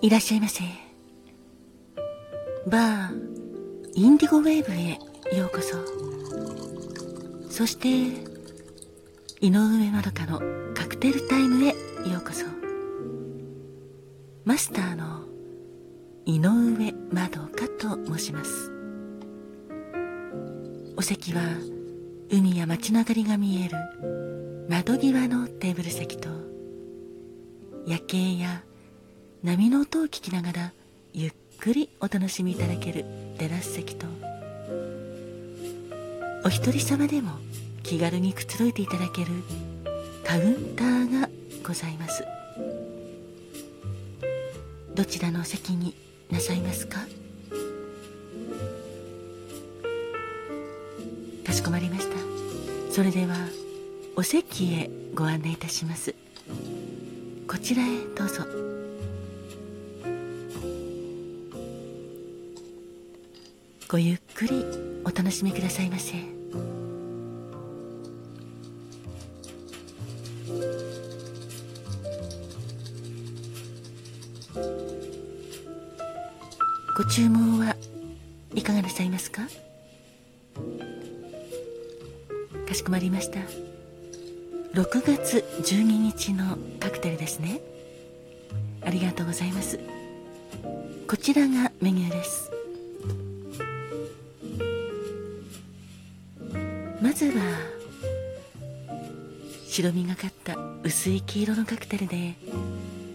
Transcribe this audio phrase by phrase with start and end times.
[0.00, 0.64] いらっしゃいませ。
[2.66, 4.98] バーインディゴウェーブへ
[5.38, 5.76] ようこそ。
[7.50, 7.88] そして
[9.40, 10.40] 井上まどかの
[10.74, 11.74] カクテルタイムへよ
[12.18, 12.46] うこそ。
[14.46, 15.26] マスターの
[16.24, 18.72] 井上まどかと申します。
[20.96, 21.42] お席は
[22.30, 24.21] 海や街の明かりが見える
[24.68, 26.28] 窓際のテーブル席と
[27.86, 28.62] 夜景や
[29.42, 30.72] 波の音を聞きながら
[31.12, 33.04] ゆっくりお楽しみいただける
[33.38, 34.06] テラス席と
[36.44, 37.32] お一人様でも
[37.82, 39.30] 気軽にくつろいでいただける
[40.24, 41.28] カウンターが
[41.66, 42.24] ございます。
[44.94, 45.94] どちらの席に
[46.30, 47.00] なさいますか？
[51.44, 52.16] かしこまりました。
[52.92, 53.36] それでは
[54.14, 56.14] お席へご案内いたします。
[57.48, 58.44] こちらへどうぞ。
[63.88, 64.64] ごゆっくり
[65.04, 66.14] お楽しみくださいませ。
[76.96, 77.74] ご注文は
[78.54, 79.42] いかがなさいますか？
[82.68, 83.40] かしこまりました。
[84.74, 87.60] 6月12日のカクテルですね。
[88.80, 89.78] ありがとうございます。
[91.06, 92.50] こちらがメニューです。
[97.02, 97.42] まずは
[99.68, 102.34] 白みがかった薄い黄色のカクテルで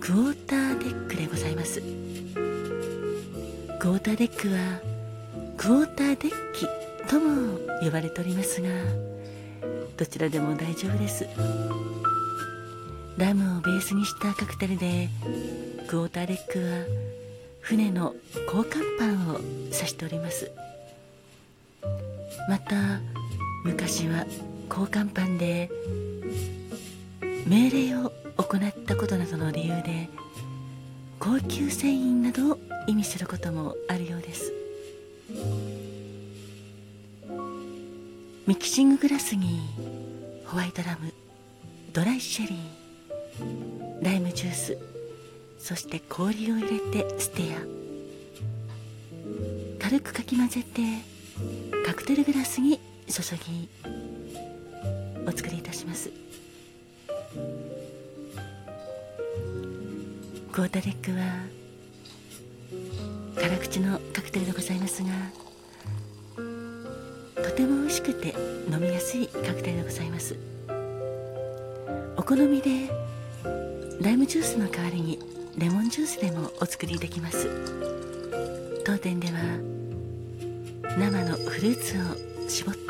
[0.00, 1.82] クォーターデックでございます。
[1.82, 4.80] クォーターデックは
[5.58, 6.66] クォーターデッキ
[7.10, 9.11] とも呼ばれておりますが
[9.96, 11.26] どちらでも大丈夫です。
[13.16, 15.08] ラムをベースにしたカクテルで
[15.86, 16.84] クォーターデックは
[17.60, 18.14] 船の
[18.46, 20.50] 交換パンを指しております。
[22.48, 23.00] また
[23.64, 24.26] 昔は
[24.68, 25.70] 交換パンで
[27.46, 30.08] 命令を行ったことなどの理由で
[31.20, 34.61] 高級繊維などを意味することもあるようです。
[38.52, 39.60] ミキシンググラスに
[40.44, 41.10] ホワイトラム
[41.94, 44.78] ドライシェリーライムジュース
[45.58, 47.56] そして氷を入れてステア。
[49.82, 50.82] 軽くかき混ぜて
[51.86, 53.70] カクテルグラスに注ぎ
[55.26, 56.10] お作りいたします。
[60.52, 61.46] クォータデックは
[63.34, 65.41] 辛口のカクテルでございますが
[67.54, 68.34] ても美味しくて
[68.70, 70.36] 飲みやすいカクテルでございます。
[72.16, 72.90] お好みで
[74.00, 75.18] ライムジュースの代わりに
[75.58, 77.48] レモンジュースでもお作りできます。
[78.84, 79.34] 当店では
[80.98, 82.80] 生のフルーツを絞って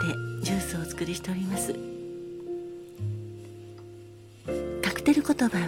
[0.42, 1.74] ジュースをお作りしております。
[4.82, 5.66] カクテル言葉は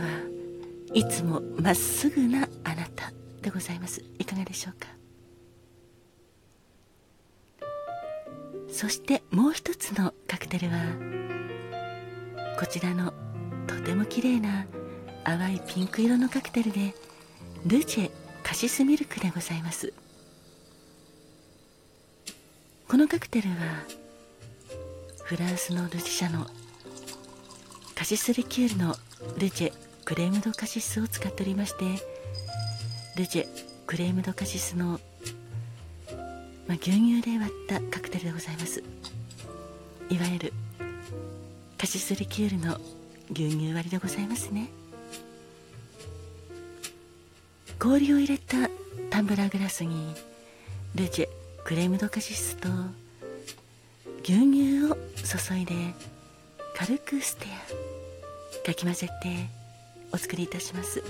[0.92, 3.12] いつもまっすぐなあなた
[3.42, 4.02] でございます。
[4.18, 4.88] いかがでしょうか？
[8.74, 10.80] そしてもう一つのカクテルは
[12.58, 13.14] こちらの
[13.68, 14.66] とても綺麗な
[15.22, 16.92] 淡いピンク色のカクテルで
[17.64, 18.10] ルチェ
[18.42, 19.92] カシスミルクでございます。
[22.88, 23.54] このカクテルは
[25.22, 26.48] フランスのルチ社の
[27.94, 28.96] カシスリキュールの
[29.38, 29.72] ルチェ
[30.04, 31.84] クレームドカシスを使っておりまして
[33.16, 33.46] ルチェ
[33.86, 34.98] クレームドカシスの、
[36.66, 38.82] まあ、牛乳で割ったカクテルでございます。
[40.10, 40.52] いわゆる
[41.78, 42.78] カシスリキュールの
[43.32, 44.68] 牛乳割りでございますね。
[47.78, 48.70] 氷を入れた
[49.10, 50.14] タンブラーグラスに
[50.94, 51.28] ルチェ
[51.64, 52.68] クレームドカシスと
[54.22, 55.74] 牛乳を注いで
[56.76, 57.46] 軽くステ
[58.62, 59.48] アかき混ぜて
[60.12, 61.02] お作りいたします。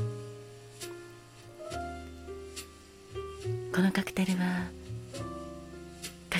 [3.72, 4.68] このカクテルは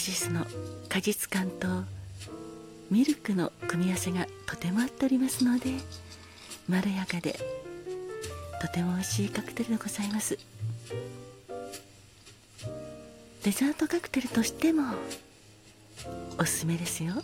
[0.04, 0.44] シスの
[0.90, 1.66] 果実感と
[2.90, 5.70] ミルクの組み合わせがとても合っておりますので
[6.68, 7.40] まろやかで
[8.60, 10.38] とても美味しいカクテルでございます。
[13.44, 14.82] デザートカクテルとしても
[16.38, 17.14] おすすめですよ。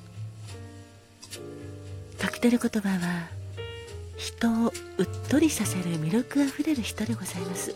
[2.18, 3.28] カクテル言葉は
[4.16, 7.74] 人をうっとりさせる魅力あふれる人でございます。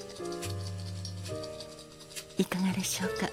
[2.38, 3.28] いかがでしょうか？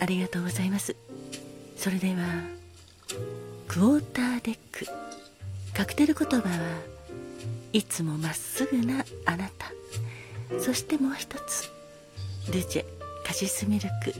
[0.00, 0.96] ありがとうございます。
[1.76, 2.42] それでは
[3.66, 4.86] クォーターデック。
[5.74, 6.54] カクテル言葉は
[7.72, 9.72] いつもまっすぐなあなた。
[10.60, 11.70] そしてもう一つ。
[12.52, 12.84] ルチェ
[13.24, 14.12] カシスミルク。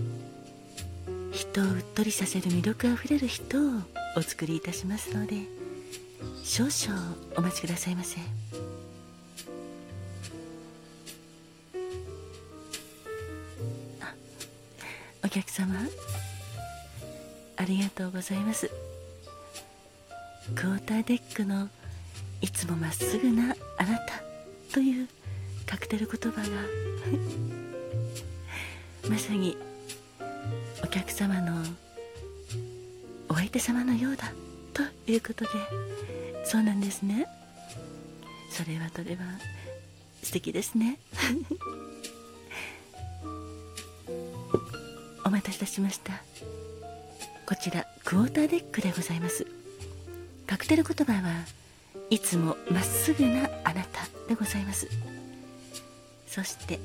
[1.32, 3.80] 人をうっとりさせる魅力あふれる人を
[4.16, 5.36] お作りいたしますので
[6.42, 8.18] 少々お待ちくださいませ。
[15.28, 15.74] お客様。
[17.58, 18.70] ありがとうございます。
[20.54, 21.68] クォーターデックの
[22.40, 24.22] いつもまっすぐなあなた
[24.72, 25.06] という
[25.66, 26.46] カクテル言葉が。
[29.06, 29.54] まさに
[30.82, 31.62] お客様の
[33.28, 34.32] お相手様のようだ
[34.72, 34.82] と
[35.12, 35.50] いうことで。
[36.46, 37.26] そうなんですね。
[38.50, 39.24] それはとれば
[40.22, 40.98] 素敵ですね。
[45.28, 46.14] お待たせいたしました。
[47.46, 49.46] こちらクォーターデックでございます。
[50.46, 51.44] カクテル言葉は
[52.08, 54.88] いつもまっすぐなあなたでございます。
[56.26, 56.80] そして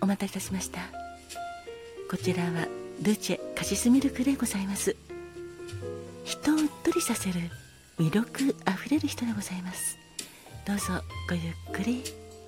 [0.00, 0.80] お待たせいたしました。
[2.10, 2.66] こちらは
[3.02, 4.96] ルチェカシスミルクでございます。
[6.24, 7.34] 人をうっとりさせる
[8.00, 9.96] 魅力あふれる人でございます。
[10.66, 10.86] どうぞ
[11.28, 12.02] ごゆっくり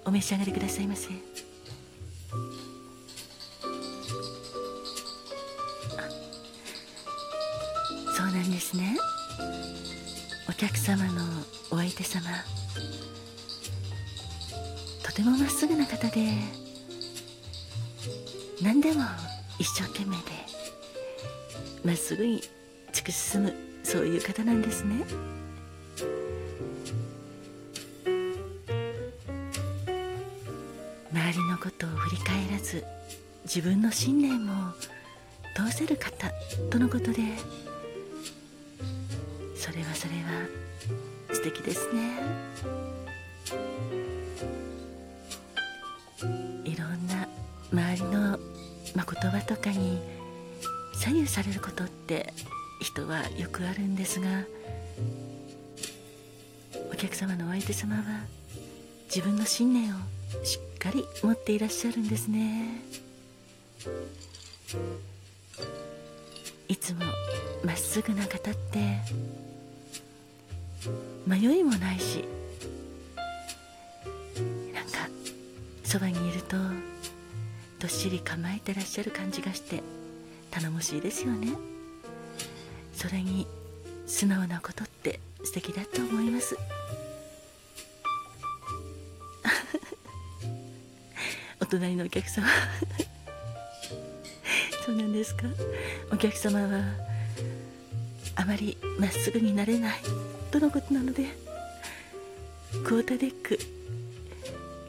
[0.04, 1.10] お召し上がりくださいませ。
[8.40, 8.96] なんですね。
[10.48, 11.22] お客様の
[11.70, 12.22] お相手様。
[15.02, 16.32] とてもまっすぐな方で
[18.62, 19.02] 何でも
[19.58, 20.22] 一生懸命で
[21.84, 22.40] まっすぐに
[22.92, 25.04] 突き進むそういう方なんですね。
[31.12, 32.82] 周りのことを振り返らず
[33.44, 34.72] 自分の信念を
[35.54, 36.30] 通せる方
[36.70, 37.20] とのことで
[39.80, 40.46] れはそれは
[41.32, 42.20] 素敵ですね。
[46.64, 47.26] いろんな
[47.72, 48.38] 周りの、
[48.94, 49.98] まあ、言葉とかに
[50.94, 52.34] 左右されることって
[52.80, 54.44] 人はよくあるんですが
[56.92, 58.02] お客様のお相手様は
[59.06, 59.98] 自分の信念を
[60.44, 62.82] しっかり持っていらっしゃるんですね。
[66.68, 67.00] いつも
[67.64, 68.98] まっすぐな方って
[71.26, 72.24] 迷いもないし
[74.72, 75.08] なんか
[75.84, 76.56] そばにいると
[77.78, 79.82] どっしり構えてらっしゃる感じがして
[80.50, 81.48] 頼もしいですよね。
[82.94, 83.46] それに
[84.06, 86.56] 素直なことって素敵だと思います。
[91.60, 92.46] お隣のお客様。
[94.84, 95.44] そうなんですか？
[96.12, 96.82] お客様は
[98.34, 100.00] あまりまっすぐになれない。
[100.50, 101.26] とのことなので
[102.84, 103.58] クォーターデック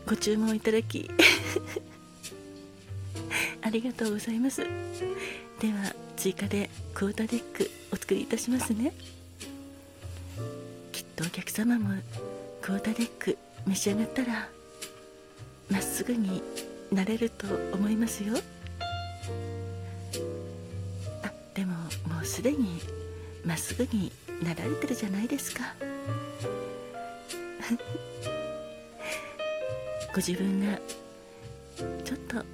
[0.08, 1.10] ご注文いただき
[3.62, 4.64] ありがとうございます。
[5.60, 8.92] では追加でクォーターデックお作りいたしますね。
[10.92, 12.02] きっとお客様も
[12.62, 13.38] クォーターデック
[13.68, 14.50] 召し上がったら
[15.70, 16.42] まっすぐに
[16.92, 18.34] なれると思いますよ。
[21.24, 21.76] あでも
[22.08, 22.82] もうすでに
[23.46, 25.62] まっすぐになられてるじゃないですか。
[30.14, 30.78] ご自分が
[32.04, 32.46] ちょっとはい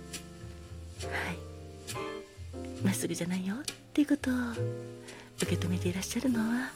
[2.84, 3.60] まっすぐじゃないよっ
[3.94, 4.34] ていうことを
[5.41, 6.72] 受け止めていらっしゃるのは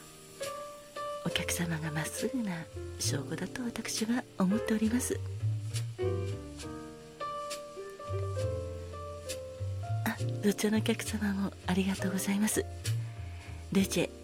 [1.24, 2.50] お客様がまっすぐな
[2.98, 5.20] 証拠だと私は思っております。
[10.04, 12.64] あどちらのお客様もありがとうございます。
[13.70, 14.21] ルチェ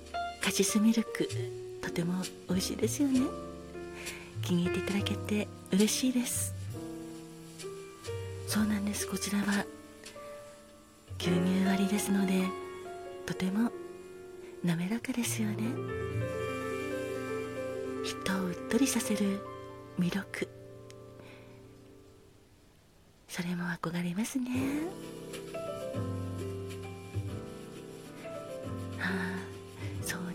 [0.48, 1.28] カシスミルク
[1.82, 3.20] とても美味しいですよね。
[4.40, 6.54] 気に入っていただけて嬉しいです。
[8.46, 9.06] そうなんです。
[9.06, 9.66] こちらは
[11.18, 12.44] 牛乳割りですので
[13.26, 13.70] とても
[14.64, 15.56] 滑らかですよね。
[18.02, 19.40] 人をうっとりさせる
[20.00, 20.48] 魅力。
[23.28, 24.48] それも憧れますね。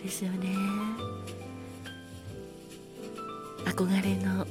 [0.03, 0.55] ですよね。
[3.65, 4.45] 憧れの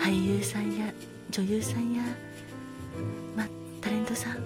[0.00, 0.92] 俳優さんや
[1.30, 2.02] 女優さんや、
[3.36, 3.46] ま、
[3.80, 4.38] タレントさん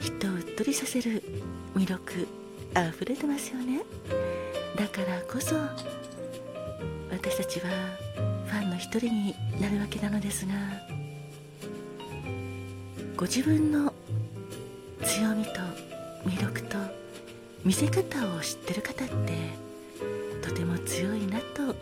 [0.00, 1.22] 人をうっとりさせる
[1.76, 2.26] 魅力
[2.74, 3.82] あふれてますよね。
[4.76, 5.54] だからこそ
[7.10, 7.68] 私たちは
[8.46, 10.52] ファンの一人になるわけなのですが
[13.14, 13.92] ご自分の
[15.04, 15.50] 強みと
[16.24, 16.61] 魅力
[17.72, 19.32] 見せ方を知ってる方って
[20.42, 21.74] とても強いなと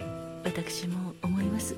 [0.45, 1.75] 私も思います。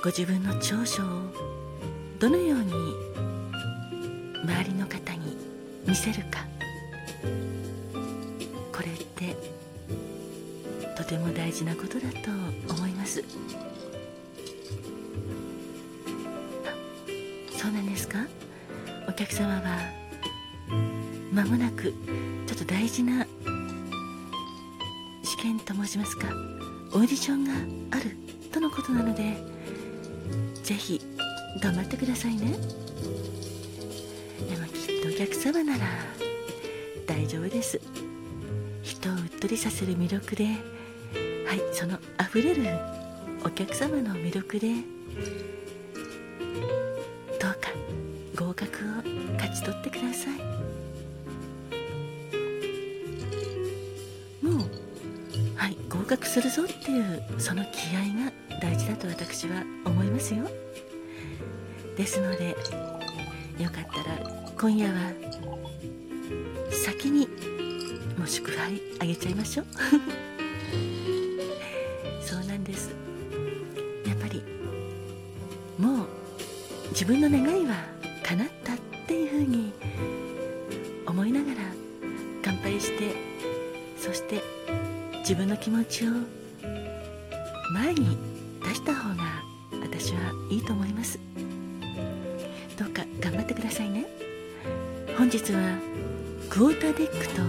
[0.00, 1.06] ご自分の長所を
[2.20, 2.72] どのように
[4.44, 5.36] 周りの方に
[5.84, 6.46] 見せるか。
[8.72, 9.36] これって
[10.96, 12.30] とても大事なことだと
[12.72, 13.24] 思います。
[17.56, 18.18] そうなんですか？
[19.08, 20.05] お客様は
[21.32, 21.92] 間もなく
[22.46, 23.26] ちょっと大事な
[25.22, 26.28] 試験と申しますか。
[26.92, 27.52] オーディションが
[27.96, 28.16] ある
[28.52, 29.36] とのことなので
[30.62, 31.00] ぜひ
[31.62, 32.52] 頑張ってくださいね。
[32.52, 32.58] で
[34.56, 35.84] もきっとお客様なら
[37.06, 37.78] 大丈夫です。
[38.82, 40.50] 人をうっとりさせる魅力では
[41.54, 42.64] いそのあふれる
[43.44, 44.68] お客様の魅力で
[47.40, 47.70] どうか
[48.34, 48.86] 合格を
[49.34, 50.55] 勝ち取ってください。
[56.06, 58.32] はい合格するぞっていうその気合が
[58.62, 60.44] 大事だと私は思いますよ。
[61.96, 62.56] ですので
[63.58, 65.10] よかったら今夜は
[66.70, 67.26] 先に
[68.16, 69.66] もう祝杯あげちゃいましょう。
[72.22, 72.94] そうなんです。
[74.06, 74.44] やっぱり
[75.76, 76.06] もう
[76.90, 77.74] 自分の願いは
[78.22, 78.76] 叶ったっ
[79.08, 79.72] ていうふうに
[85.28, 86.10] 自分の気持ちを
[87.74, 88.16] 前に
[88.62, 89.42] 出した方が
[89.82, 91.18] 私はいいと思います。
[92.78, 94.06] どうか頑張ってくださいね。
[95.18, 95.78] 本日は
[96.48, 97.42] クォーターデックと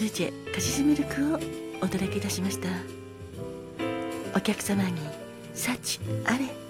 [0.00, 1.38] ルチェカシスミルクを
[1.80, 2.68] お届けいたしました。
[4.36, 4.98] お客様に
[5.54, 6.61] 幸あれ。